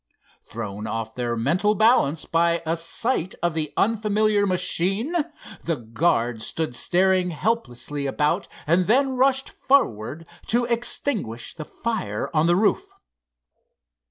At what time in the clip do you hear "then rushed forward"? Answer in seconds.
8.87-10.25